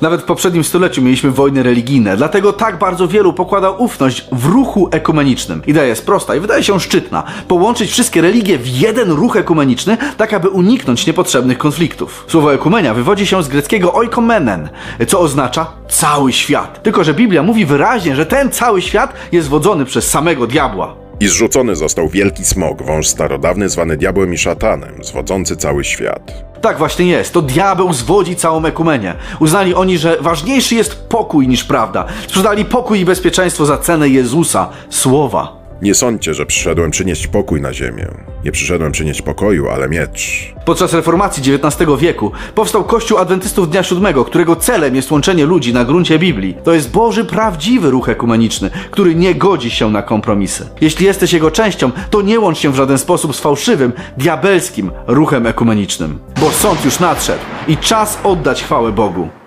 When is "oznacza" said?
15.20-15.66